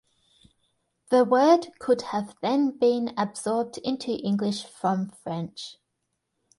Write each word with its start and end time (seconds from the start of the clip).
The 1.11 1.23
word 1.23 1.67
could 1.77 2.01
have 2.09 2.33
then 2.41 2.71
been 2.71 3.13
absorbed 3.19 3.77
into 3.83 4.13
English 4.17 4.63
from 4.63 5.09
French. 5.09 5.77